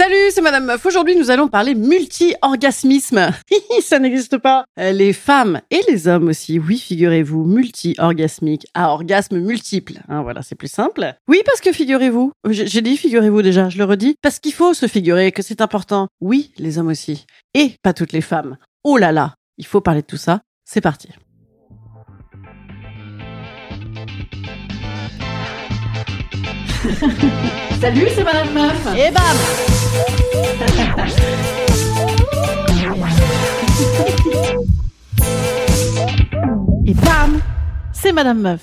[0.00, 0.86] Salut, c'est Madame Meuf.
[0.86, 3.32] Aujourd'hui, nous allons parler multi-orgasmisme.
[3.82, 4.64] Ça n'existe pas.
[4.78, 10.00] Euh, Les femmes et les hommes aussi, oui, figurez-vous, multi-orgasmique à orgasme multiple.
[10.08, 11.12] Hein, voilà, c'est plus simple.
[11.28, 14.72] Oui, parce que figurez-vous, j'ai j'ai dit figurez-vous déjà, je le redis, parce qu'il faut
[14.72, 16.08] se figurer que c'est important.
[16.22, 17.26] Oui, les hommes aussi.
[17.52, 18.56] Et pas toutes les femmes.
[18.84, 20.40] Oh là là, il faut parler de tout ça.
[20.64, 21.10] C'est parti.
[27.80, 28.86] Salut, c'est Madame Meuf.
[28.96, 29.22] Et bam
[36.86, 37.40] Et bam
[37.92, 38.60] C'est Madame Meuf.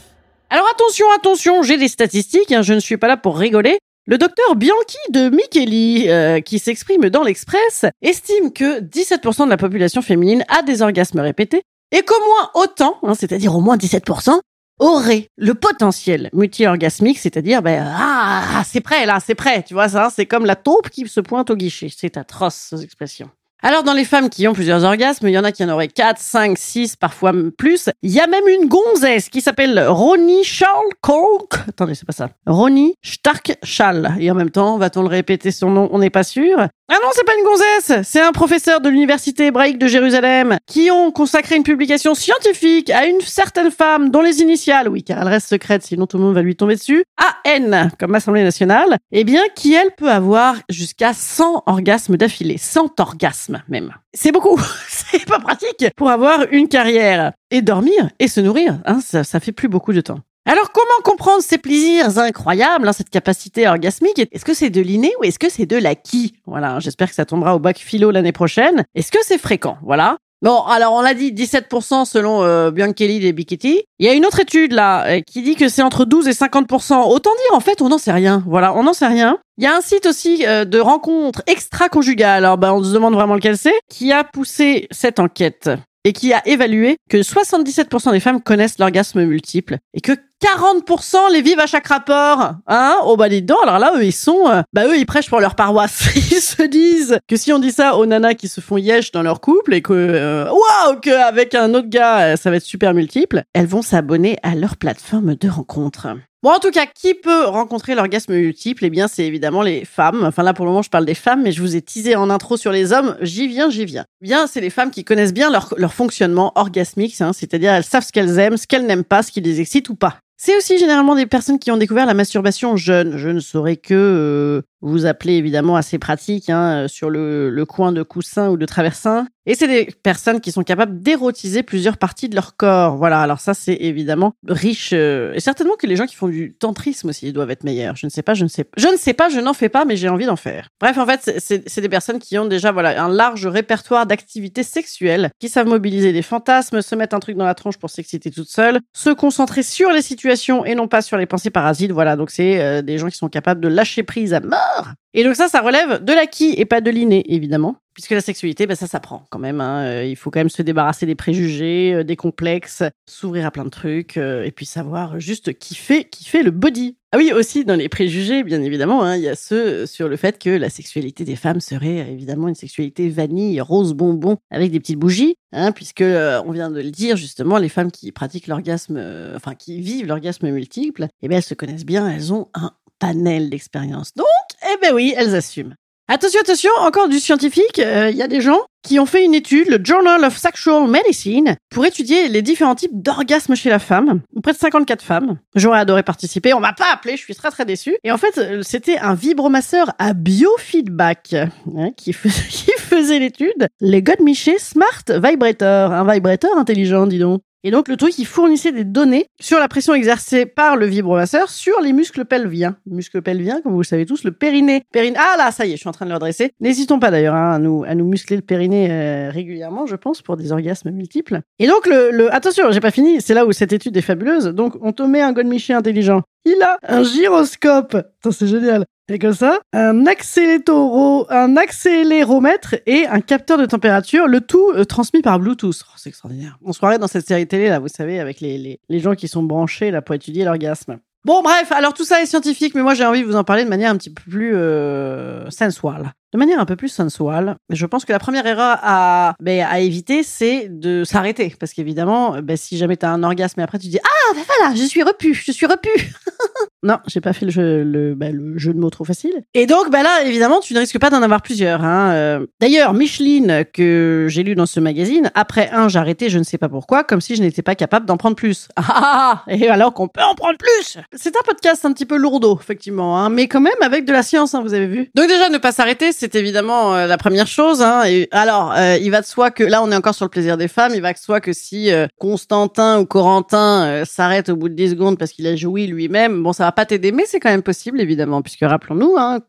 [0.50, 3.78] Alors attention, attention, j'ai des statistiques, hein, je ne suis pas là pour rigoler.
[4.08, 9.58] Le docteur Bianchi de Micheli, euh, qui s'exprime dans l'Express, estime que 17% de la
[9.58, 14.40] population féminine a des orgasmes répétés et qu'au moins autant, hein, c'est-à-dire au moins 17%,
[14.80, 20.10] aurait le potentiel multi-orgasmique, c'est-à-dire, ben, ah, c'est prêt là, c'est prêt, tu vois ça,
[20.14, 21.90] c'est comme la taupe qui se pointe au guichet.
[21.96, 23.30] C'est atroce, ces expressions.
[23.64, 25.88] Alors, dans les femmes qui ont plusieurs orgasmes, il y en a qui en auraient
[25.88, 27.90] 4, 5, 6, parfois plus.
[28.04, 31.54] Il y a même une gonzesse qui s'appelle Ronnie Charles Kolk.
[31.68, 32.30] Attendez, c'est pas ça.
[32.46, 34.16] Ronnie Stark Schall.
[34.20, 35.90] Et en même temps, va-t-on le répéter son nom?
[35.92, 36.68] On n'est pas sûr.
[36.90, 38.08] Ah non, c'est pas une gonzesse.
[38.08, 43.08] C'est un professeur de l'université hébraïque de Jérusalem qui ont consacré une publication scientifique à
[43.08, 46.36] une certaine femme dont les initiales, oui, car elle reste secrète, sinon tout le monde
[46.36, 47.04] va lui tomber dessus,
[47.46, 52.58] AN, comme Assemblée nationale, eh bien, qui elle peut avoir jusqu'à 100 orgasmes d'affilée.
[52.58, 53.94] 100 orgasmes, même.
[54.14, 54.60] C'est beaucoup.
[54.88, 57.34] c'est pas pratique pour avoir une carrière.
[57.50, 60.20] Et dormir et se nourrir, hein, ça, ça fait plus beaucoup de temps.
[60.46, 64.26] Alors, comment comprendre ces plaisirs incroyables, hein, cette capacité orgasmique?
[64.32, 66.36] Est-ce que c'est de l'inné ou est-ce que c'est de l'acquis?
[66.46, 68.86] Voilà, j'espère que ça tombera au bac philo l'année prochaine.
[68.96, 69.78] Est-ce que c'est fréquent?
[69.84, 70.18] Voilà.
[70.44, 73.84] Bon, alors on l'a dit, 17% selon euh, Biancheli et Bicchetti.
[73.98, 76.32] Il y a une autre étude là euh, qui dit que c'est entre 12 et
[76.32, 77.10] 50%.
[77.10, 78.44] Autant dire, en fait, on n'en sait rien.
[78.46, 79.40] Voilà, on n'en sait rien.
[79.58, 83.16] Il y a un site aussi euh, de rencontres extra-conjugales, alors ben, on se demande
[83.16, 85.72] vraiment lequel c'est, qui a poussé cette enquête
[86.04, 90.12] et qui a évalué que 77% des femmes connaissent l'orgasme multiple et que
[90.44, 92.54] 40% les vivent à chaque rapport.
[92.68, 92.96] Hein?
[93.06, 94.48] Oh bah dis donc, alors là, eux, ils sont...
[94.48, 96.10] euh, bah eux, ils prêchent pour leur paroisse.
[96.16, 99.24] Ils se disent que si on dit ça aux nanas qui se font yesh dans
[99.24, 99.94] leur couple et que...
[99.94, 104.38] euh, Waouh Qu'avec un autre gars, euh, ça va être super multiple, elles vont s'abonner
[104.44, 106.08] à leur plateforme de rencontre.
[106.44, 108.86] Bon, en tout cas, qui peut rencontrer l'orgasme multiple?
[108.86, 110.24] Eh bien, c'est évidemment les femmes.
[110.24, 112.30] Enfin, là, pour le moment, je parle des femmes, mais je vous ai teasé en
[112.30, 113.18] intro sur les hommes.
[113.22, 114.06] J'y viens, j'y viens.
[114.22, 118.06] Bien, c'est les femmes qui connaissent bien leur, leur fonctionnement orgasmique, hein, c'est-à-dire elles savent
[118.06, 120.18] ce qu'elles aiment, ce qu'elles n'aiment pas, ce qui les excite ou pas.
[120.40, 123.18] C'est aussi généralement des personnes qui ont découvert la masturbation jeune.
[123.18, 127.92] Je ne saurais que euh, vous appeler évidemment assez pratique hein, euh, sur le, coin
[127.92, 129.28] de coussin ou de traversin.
[129.48, 132.98] Et c'est des personnes qui sont capables d'érotiser plusieurs parties de leur corps.
[132.98, 134.92] Voilà, alors ça c'est évidemment riche.
[134.94, 137.96] euh, et certainement que les gens qui font du tantrisme aussi doivent être meilleurs.
[137.96, 138.76] Je ne sais pas, je ne sais pas.
[138.78, 140.70] Je ne sais pas, je n'en fais pas, mais j'ai envie d'en faire.
[140.80, 145.32] Bref, en fait, c'est des personnes qui ont déjà voilà un large répertoire d'activités sexuelles,
[145.40, 148.50] qui savent mobiliser des fantasmes, se mettre un truc dans la tronche pour s'exciter toute
[148.50, 150.27] seule, se concentrer sur les situations
[150.66, 151.92] et non pas sur les pensées parasites.
[151.92, 154.90] Voilà, donc c'est euh, des gens qui sont capables de lâcher prise à mort.
[155.14, 157.78] Et donc ça, ça relève de l'acquis et pas de l'inné, évidemment.
[157.98, 159.60] Puisque la sexualité, ben ça s'apprend quand même.
[159.60, 159.84] Hein.
[159.86, 163.66] Euh, Il faut quand même se débarrasser des préjugés, euh, des complexes, s'ouvrir à plein
[163.66, 166.96] de trucs, euh, et puis savoir juste kiffer, kiffer le body.
[167.12, 170.16] Ah oui, aussi dans les préjugés, bien évidemment, hein, il y a ceux sur le
[170.16, 174.80] fait que la sexualité des femmes serait évidemment une sexualité vanille, rose bonbon, avec des
[174.80, 179.04] petites bougies, hein, puisque on vient de le dire justement, les femmes qui pratiquent l'orgasme,
[179.36, 183.50] enfin qui vivent l'orgasme multiple, eh bien elles se connaissent bien, elles ont un panel
[183.50, 184.14] d'expériences.
[184.14, 184.28] Donc,
[184.62, 185.74] eh ben oui, elles assument.
[186.10, 189.34] Attention, attention, encore du scientifique, euh, il y a des gens qui ont fait une
[189.34, 194.22] étude, le Journal of Sexual Medicine, pour étudier les différents types d'orgasmes chez la femme.
[194.42, 195.38] Près de 54 femmes.
[195.56, 197.98] J'aurais adoré participer, on m'a pas appelé, je suis très très déçue.
[198.06, 203.68] Et en fait, euh, c'était un vibromasseur à biofeedback hein, qui, fais- qui faisait l'étude.
[203.82, 207.42] Les Godmiché Smart Vibrator, un vibrateur intelligent, dis donc.
[207.64, 211.50] Et donc, le truc, il fournissait des données sur la pression exercée par le vibromasseur
[211.50, 212.78] sur les muscles pelviens.
[212.86, 214.84] Muscles pelviens, comme vous le savez tous, le périnée.
[214.92, 215.18] Périnée.
[215.20, 216.52] Ah là, ça y est, je suis en train de le redresser.
[216.60, 220.22] N'hésitons pas d'ailleurs hein, à, nous, à nous muscler le périnée euh, régulièrement, je pense,
[220.22, 221.42] pour des orgasmes multiples.
[221.60, 222.34] Et donc, le, le...
[222.34, 224.46] attention, j'ai pas fini, c'est là où cette étude est fabuleuse.
[224.48, 226.22] Donc, on te met un godemiché intelligent.
[226.48, 227.98] Il a un gyroscope.
[228.32, 228.86] C'est génial.
[229.10, 235.22] Et comme ça, un un accéléromètre et un capteur de température, le tout euh, transmis
[235.22, 235.84] par Bluetooth.
[235.86, 236.58] Oh, c'est extraordinaire.
[236.64, 239.16] On se croirait dans cette série télé là, vous savez, avec les, les, les gens
[239.16, 241.00] qui sont branchés là pour étudier l'orgasme.
[241.26, 243.66] Bon, bref, alors tout ça est scientifique, mais moi j'ai envie de vous en parler
[243.66, 246.14] de manière un petit peu plus euh, sensuelle.
[246.34, 249.80] De manière un peu plus sensuelle, je pense que la première erreur à, ben, à
[249.80, 251.56] éviter, c'est de s'arrêter.
[251.60, 254.42] Parce qu'évidemment, ben, si jamais tu as un orgasme et après tu dis Ah, ben
[254.46, 255.90] voilà, je suis repu, je suis repu.
[256.84, 259.44] Non, j'ai pas fait le jeu, bah, le jeu de mots trop facile.
[259.56, 261.84] Et donc, bah là, évidemment, tu ne risques pas d'en avoir plusieurs.
[261.84, 262.12] Hein.
[262.12, 266.60] Euh, D'ailleurs, Micheline, que j'ai lu dans ce magazine, après un, arrêté, je ne sais
[266.60, 268.68] pas pourquoi, comme si je n'étais pas capable d'en prendre plus.
[268.76, 272.06] Ah, ah, ah Et alors qu'on peut en prendre plus C'est un podcast un petit
[272.06, 275.10] peu lourdeau, effectivement, hein, mais quand même avec de la science, hein, vous avez vu.
[275.16, 277.82] Donc déjà, ne pas s'arrêter, c'est évidemment euh, la première chose.
[277.82, 278.04] Hein.
[278.32, 280.68] Alors, euh, il va de soi que là, on est encore sur le plaisir des
[280.68, 280.94] femmes.
[280.96, 284.92] Il va de soi que si euh, Constantin ou Corentin s'arrête au bout de 10
[284.92, 287.62] secondes parce qu'il a joui lui-même, bon, ça va pas t'aider, mais c'est quand même
[287.62, 289.40] possible, évidemment, puisque rappelons-nous, hein,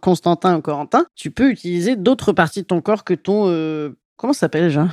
[0.00, 3.92] Constantin ou Corentin, tu peux utiliser d'autres parties de ton corps que ton...
[4.16, 4.88] comment s'appelle déjà?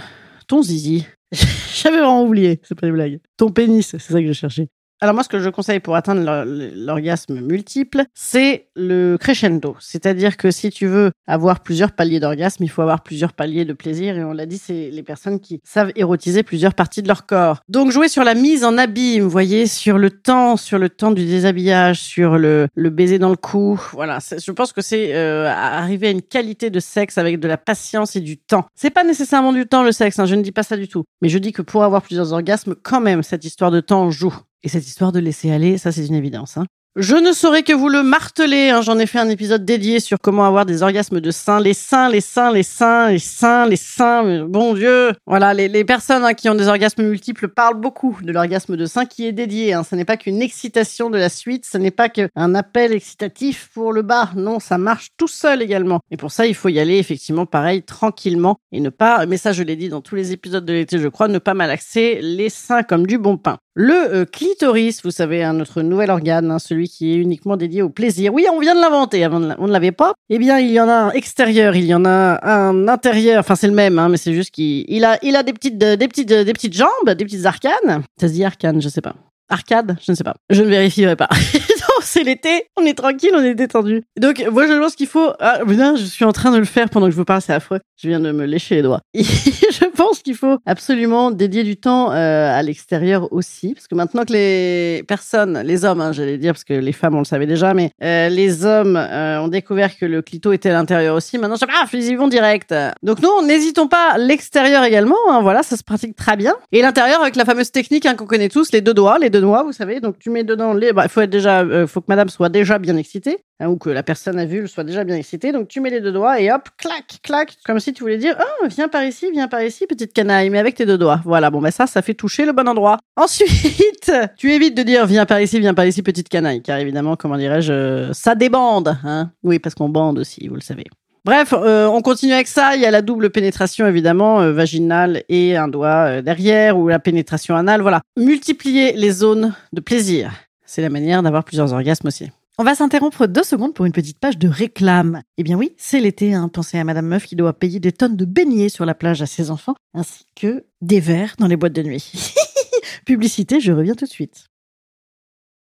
[0.47, 1.05] Ton zizi.
[1.31, 3.19] J'avais vraiment oublié, c'est pas une blague.
[3.37, 4.67] Ton pénis, c'est ça que je cherchais.
[5.01, 6.43] Alors moi, ce que je conseille pour atteindre
[6.75, 9.77] l'orgasme multiple, c'est le crescendo.
[9.79, 13.71] C'est-à-dire que si tu veux avoir plusieurs paliers d'orgasme, il faut avoir plusieurs paliers de
[13.71, 14.17] plaisir.
[14.17, 17.61] Et on l'a dit, c'est les personnes qui savent érotiser plusieurs parties de leur corps.
[17.69, 21.11] Donc jouer sur la mise en abîme, vous voyez, sur le temps, sur le temps
[21.11, 23.79] du déshabillage, sur le, baiser dans le cou.
[23.93, 27.57] Voilà, je pense que c'est euh, arriver à une qualité de sexe avec de la
[27.57, 28.65] patience et du temps.
[28.75, 31.05] C'est pas nécessairement du temps le sexe, hein, je ne dis pas ça du tout.
[31.21, 34.35] Mais je dis que pour avoir plusieurs orgasmes, quand même, cette histoire de temps joue.
[34.63, 36.57] Et cette histoire de laisser aller, ça c'est une évidence.
[36.57, 36.65] Hein.
[36.95, 38.71] Je ne saurais que vous le marteler.
[38.71, 38.81] Hein.
[38.81, 41.59] J'en ai fait un épisode dédié sur comment avoir des orgasmes de seins.
[41.59, 44.45] Les seins, les seins, les seins, les seins, les seins.
[44.45, 45.13] Bon Dieu.
[45.27, 49.05] Voilà, les, personnes hein, qui ont des orgasmes multiples parlent beaucoup de l'orgasme de sein
[49.05, 49.71] qui est dédié.
[49.71, 49.83] Hein.
[49.83, 51.65] Ce n'est pas qu'une excitation de la suite.
[51.65, 54.31] Ce n'est pas qu'un appel excitatif pour le bas.
[54.35, 55.99] Non, ça marche tout seul également.
[56.09, 58.57] Et pour ça, il faut y aller effectivement pareil, tranquillement.
[58.71, 61.07] Et ne pas, mais ça je l'ai dit dans tous les épisodes de l'été, je
[61.07, 63.59] crois, ne pas malaxer les seins comme du bon pain.
[63.81, 67.81] Le euh, clitoris, vous savez, un notre nouvel organe, hein, celui qui est uniquement dédié
[67.81, 68.33] au plaisir.
[68.33, 70.15] Oui, on vient de l'inventer, on ne l'avait pas.
[70.29, 73.39] Eh bien, il y en a un extérieur, il y en a un intérieur.
[73.39, 76.89] Enfin, c'est le même, hein, mais c'est juste qu'il a, il a des petites, jambes,
[77.05, 78.03] des petites arcanes.
[78.19, 79.15] Ça se dit arcane, je sais pas.
[79.47, 80.35] Arcade, je ne sais pas.
[80.49, 81.29] Je ne vérifierai pas.
[82.09, 84.03] non, c'est l'été, on est tranquille, on est détendu.
[84.19, 85.31] Donc, moi, je pense qu'il faut.
[85.39, 87.53] Ah, putain, je suis en train de le faire pendant que je vous parle, c'est
[87.53, 87.79] affreux.
[88.01, 89.01] Je viens de me lécher les doigts.
[89.13, 94.23] je pense qu'il faut absolument dédier du temps euh, à l'extérieur aussi, parce que maintenant
[94.23, 97.47] que les personnes, les hommes, hein, j'allais dire, parce que les femmes, on le savait
[97.47, 101.37] déjà, mais euh, les hommes euh, ont découvert que le clito était à l'intérieur aussi.
[101.37, 102.73] Maintenant, je pas, ils y vont direct.
[103.03, 105.17] Donc, nous, n'hésitons pas l'extérieur également.
[105.29, 106.55] Hein, voilà, ça se pratique très bien.
[106.71, 109.41] Et l'intérieur avec la fameuse technique hein, qu'on connaît tous, les deux doigts, les deux
[109.41, 109.99] noix, vous savez.
[109.99, 110.93] Donc tu mets dedans les.
[110.93, 113.89] Bah, il faut être déjà, euh, que Madame soit déjà bien excitée, hein, ou que
[113.89, 115.51] la personne à vue soit déjà bien excitée.
[115.51, 118.35] Donc tu mets les deux doigts et hop, clac, clac, comme si tu voulais dire,
[118.39, 121.21] oh, viens par ici, viens par ici, petite canaille, mais avec tes deux doigts.
[121.25, 121.49] Voilà.
[121.49, 122.97] Bon, ben ça, ça fait toucher le bon endroit.
[123.15, 127.15] Ensuite, tu évites de dire, viens par ici, viens par ici, petite canaille, car évidemment,
[127.15, 129.31] comment dirais-je, ça débande, hein.
[129.43, 130.85] Oui, parce qu'on bande aussi, vous le savez.
[131.25, 132.75] Bref, euh, on continue avec ça.
[132.75, 136.87] Il y a la double pénétration évidemment euh, vaginale et un doigt euh, derrière ou
[136.87, 137.81] la pénétration anale.
[137.81, 140.31] Voilà, multiplier les zones de plaisir.
[140.69, 142.29] C'est la manière d'avoir plusieurs orgasmes aussi.
[142.59, 145.23] On va s'interrompre deux secondes pour une petite page de réclame.
[145.39, 146.35] Eh bien oui, c'est l'été.
[146.35, 146.47] Hein.
[146.47, 149.25] Pensez à Madame Meuf qui doit payer des tonnes de beignets sur la plage à
[149.25, 152.35] ses enfants, ainsi que des verres dans les boîtes de nuit.
[153.07, 154.45] Publicité, je reviens tout de suite.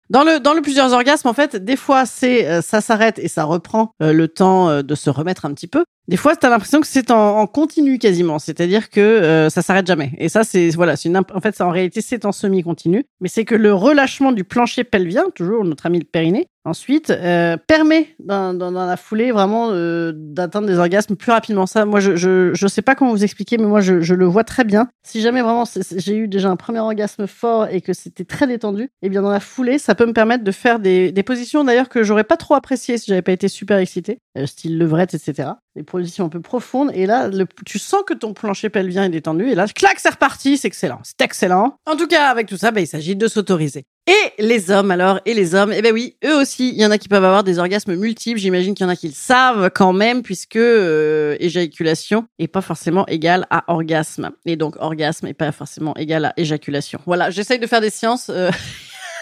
[0.09, 4.15] Dans le plusieurs orgasmes en fait, des fois euh, ça s'arrête et ça reprend euh,
[4.15, 5.85] le temps euh, de se remettre un petit peu.
[6.09, 9.87] Des fois, tu as l'impression que c'est en, en, continu quasiment, c'est-à-dire que ça s'arrête
[9.87, 10.13] jamais.
[10.19, 13.29] Et ça c'est voilà, c'est une en fait ça en réalité c'est en semi-continu, mais
[13.29, 18.09] c'est que le relâchement du plancher pelvien, toujours notre ami le périnée, Ensuite, euh, permet
[18.19, 21.65] dans, dans, dans, la foulée vraiment euh, d'atteindre des orgasmes plus rapidement.
[21.65, 24.25] Ça, moi, je, je je sais pas comment vous expliquer, mais moi, je, je le
[24.25, 24.89] vois très bien.
[25.05, 25.63] Si jamais vraiment
[25.97, 29.31] j'ai eu déjà un premier orgasme fort et que c'était très détendu, eh bien dans
[29.31, 32.37] la foulée, ça peut me permettre de faire des, des positions d'ailleurs que j'aurais pas
[32.37, 35.51] trop appréciées si j'avais pas été super excité, euh, style levrette, etc.
[35.75, 36.91] Des positions un peu profondes.
[36.93, 39.49] Et là, le, tu sens que ton plancher pelvien est détendu.
[39.49, 40.59] Et là, clac, c'est reparti.
[40.59, 41.01] C'est excellent.
[41.03, 41.79] C'est excellent.
[41.87, 43.85] En tout cas, avec tout ça, bah, il s'agit de s'autoriser.
[44.09, 46.91] Et les hommes alors Et les hommes Eh ben oui, eux aussi, il y en
[46.91, 48.39] a qui peuvent avoir des orgasmes multiples.
[48.39, 52.61] J'imagine qu'il y en a qui le savent quand même, puisque euh, éjaculation est pas
[52.61, 54.31] forcément égale à orgasme.
[54.45, 57.01] Et donc orgasme est pas forcément égal à éjaculation.
[57.07, 58.29] Voilà, j'essaye de faire des sciences.
[58.29, 58.51] Euh...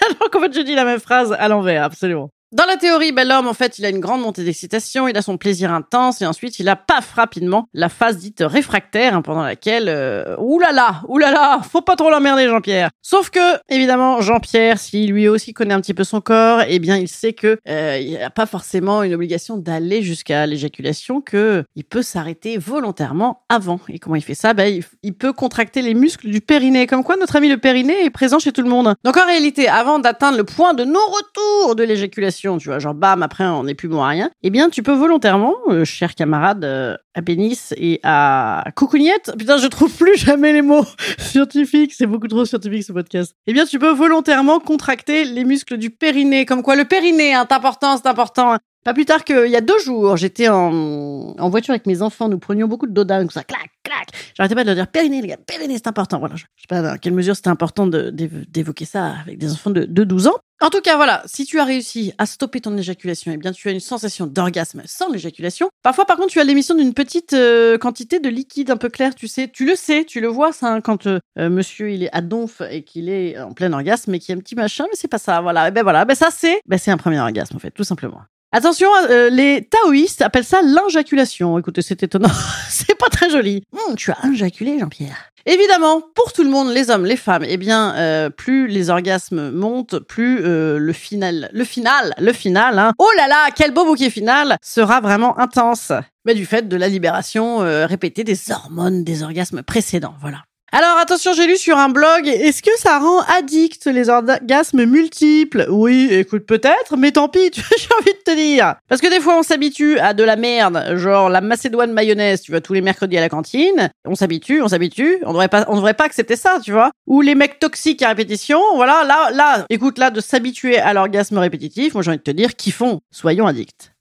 [0.06, 2.30] alors qu'en fait, je dis la même phrase à l'envers, absolument.
[2.52, 5.22] Dans la théorie, ben, l'homme, en fait, il a une grande montée d'excitation, il a
[5.22, 9.42] son plaisir intense, et ensuite, il a, paf, rapidement, la phase dite réfractaire, hein, pendant
[9.42, 12.90] laquelle, euh, oulala, oulala, faut pas trop l'emmerder, Jean-Pierre.
[13.02, 16.96] Sauf que, évidemment, Jean-Pierre, s'il lui aussi connaît un petit peu son corps, eh bien,
[16.96, 21.82] il sait que euh, il a pas forcément une obligation d'aller jusqu'à l'éjaculation, que il
[21.82, 23.80] peut s'arrêter volontairement avant.
[23.88, 24.54] Et comment il fait ça?
[24.54, 28.04] Ben, il, il peut contracter les muscles du périnée, comme quoi notre ami le périnée
[28.04, 28.94] est présent chez tout le monde.
[29.02, 33.22] Donc, en réalité, avant d'atteindre le point de non-retour de l'éjaculation, tu vois, genre bam,
[33.22, 36.64] après on n'est plus bon à rien, eh bien tu peux volontairement, euh, cher camarade,
[36.64, 40.84] euh, à pénis et à coucougnette, putain je trouve plus jamais les mots
[41.18, 45.78] scientifiques, c'est beaucoup trop scientifique ce podcast, eh bien tu peux volontairement contracter les muscles
[45.78, 49.48] du périnée, comme quoi le périnée, hein, c'est important, c'est important, pas plus tard qu'il
[49.48, 52.92] y a deux jours, j'étais en, en voiture avec mes enfants, nous prenions beaucoup de
[52.92, 54.08] doda, comme ça, clac, clac.
[54.36, 56.18] J'arrêtais pas de leur dire périnée, les gars, périnée, c'est important.
[56.18, 59.70] Voilà, je, je sais pas dans quelle mesure c'était important d'évoquer ça avec des enfants
[59.70, 60.36] de, de 12 ans.
[60.60, 63.68] En tout cas, voilà, si tu as réussi à stopper ton éjaculation, eh bien, tu
[63.68, 65.68] as une sensation d'orgasme sans l'éjaculation.
[65.82, 69.14] Parfois, par contre, tu as l'émission d'une petite euh, quantité de liquide un peu clair,
[69.14, 72.04] tu sais, tu le sais, tu le vois, ça, hein, quand euh, euh, monsieur, il
[72.04, 74.54] est à donf et qu'il est en plein orgasme et qu'il y a un petit
[74.54, 75.68] machin, mais c'est pas ça, voilà.
[75.68, 78.22] Et ben voilà, ben ça, c'est, ben c'est un premier orgasme, en fait, tout simplement.
[78.56, 81.58] Attention, euh, les taoïstes appellent ça l'injaculation.
[81.58, 82.30] Écoutez, c'est étonnant.
[82.68, 83.64] c'est pas très joli.
[83.72, 85.32] Hum, tu as injaculé, Jean-Pierre.
[85.44, 89.50] Évidemment, pour tout le monde, les hommes, les femmes, eh bien, euh, plus les orgasmes
[89.50, 93.84] montent, plus euh, le final, le final, le final, hein, oh là là, quel beau
[93.84, 95.90] bouquet final, sera vraiment intense.
[96.24, 100.44] Mais du fait de la libération euh, répétée des hormones des orgasmes précédents, voilà.
[100.76, 105.66] Alors attention, j'ai lu sur un blog, est-ce que ça rend addict les orgasmes multiples?
[105.70, 108.74] Oui, écoute peut-être, mais tant pis, j'ai envie de te dire.
[108.88, 112.50] Parce que des fois on s'habitue à de la merde, genre la macédoine mayonnaise, tu
[112.50, 113.88] vois, tous les mercredis à la cantine.
[114.04, 116.90] On s'habitue, on s'habitue, on devrait pas, on devrait pas accepter ça, tu vois.
[117.06, 121.38] Ou les mecs toxiques à répétition, voilà, là, là, écoute, là, de s'habituer à l'orgasme
[121.38, 123.92] répétitif, moi j'ai envie de te dire, kiffons, soyons addicts.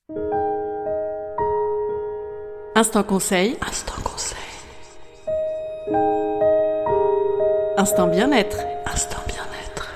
[2.76, 3.58] Instant conseil.
[3.62, 4.40] Instant conseil.
[7.76, 8.60] Instant bien-être.
[8.86, 9.90] Instant bien-être.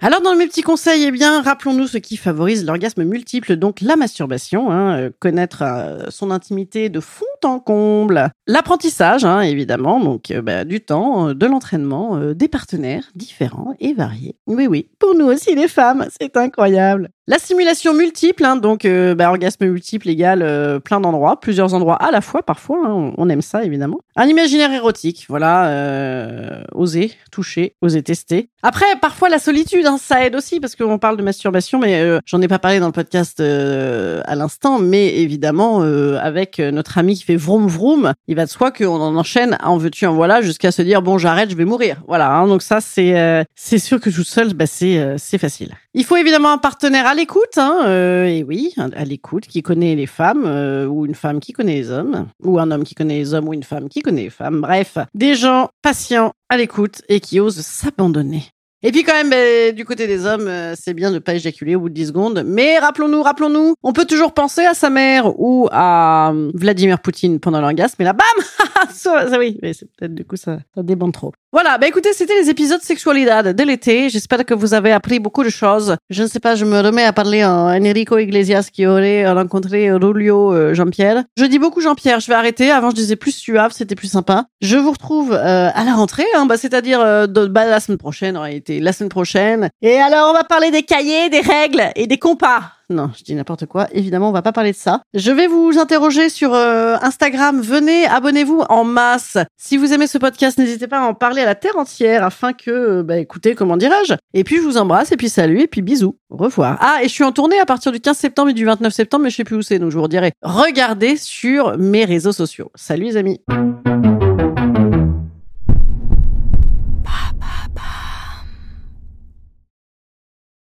[0.00, 3.96] Alors dans mes petits conseils, eh bien, rappelons-nous ce qui favorise l'orgasme multiple, donc la
[3.96, 10.30] masturbation, hein, euh, connaître euh, son intimité de fond en comble, l'apprentissage, hein, évidemment, donc
[10.30, 14.36] euh, bah, du temps, de l'entraînement, des partenaires différents et variés.
[14.46, 17.10] Oui, oui, pour nous aussi les femmes, c'est incroyable.
[17.28, 21.94] La simulation multiple, hein, donc euh, bah, orgasme multiple égale euh, plein d'endroits, plusieurs endroits
[21.94, 24.00] à la fois parfois, hein, on, aime ça évidemment.
[24.16, 28.48] Un imaginaire érotique, voilà, euh, oser toucher, oser tester.
[28.64, 32.42] Après, parfois la solitude, hein, ça aide aussi parce qu'on parle de masturbation, mais j'en
[32.42, 37.36] ai pas parlé dans le podcast à l'instant, mais évidemment avec notre ami qui fait
[37.36, 40.82] vroom vroom, il va de soi qu'on en enchaîne en veux-tu en voilà jusqu'à se
[40.82, 42.02] dire bon j'arrête, je vais mourir.
[42.08, 45.72] Voilà, donc ça c'est c'est sûr que tout seul, bah, c'est c'est facile.
[45.94, 49.94] Il faut évidemment un partenaire à l'écoute, hein, euh, et oui, à l'écoute, qui connaît
[49.94, 53.18] les femmes, euh, ou une femme qui connaît les hommes, ou un homme qui connaît
[53.18, 54.62] les hommes, ou une femme qui connaît les femmes.
[54.62, 58.44] Bref, des gens patients, à l'écoute, et qui osent s'abandonner.
[58.82, 61.76] Et puis quand même, ben, du côté des hommes, euh, c'est bien de pas éjaculer
[61.76, 62.42] au bout de 10 secondes.
[62.44, 67.38] Mais rappelons-nous, rappelons-nous, on peut toujours penser à sa mère ou à euh, Vladimir Poutine
[67.38, 68.00] pendant l'orgasme.
[68.00, 68.26] Et là, bam
[68.92, 71.32] ça, ça, oui, mais c'est peut-être du coup ça, ça débande trop.
[71.52, 74.08] Voilà, bah écoutez, c'était les épisodes sexualidad de l'été.
[74.08, 75.96] J'espère que vous avez appris beaucoup de choses.
[76.08, 79.92] Je ne sais pas, je me remets à parler en Enrico Iglesias qui aurait rencontré
[79.92, 81.24] Rulio euh, Jean-Pierre.
[81.36, 82.70] Je dis beaucoup Jean-Pierre, je vais arrêter.
[82.70, 84.46] Avant, je disais plus suave, c'était plus sympa.
[84.62, 88.38] Je vous retrouve euh, à la rentrée, hein, bah, c'est-à-dire euh, bah, la semaine prochaine,
[88.38, 89.68] en réalité, la semaine prochaine.
[89.82, 92.72] Et alors, on va parler des cahiers, des règles et des compas.
[92.92, 93.86] Non, je dis n'importe quoi.
[93.92, 95.02] Évidemment, on va pas parler de ça.
[95.14, 97.60] Je vais vous interroger sur euh, Instagram.
[97.60, 99.38] Venez, abonnez-vous en masse.
[99.56, 102.52] Si vous aimez ce podcast, n'hésitez pas à en parler à la terre entière afin
[102.52, 104.14] que, euh, bah, écoutez, comment dirais-je?
[104.34, 106.18] Et puis, je vous embrasse et puis salut et puis bisous.
[106.28, 106.78] Au revoir.
[106.80, 109.24] Ah, et je suis en tournée à partir du 15 septembre et du 29 septembre,
[109.24, 110.32] mais je sais plus où c'est, donc je vous redirai.
[110.42, 112.70] Regardez sur mes réseaux sociaux.
[112.74, 113.40] Salut les amis.